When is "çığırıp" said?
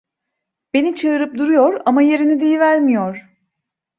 0.95-1.37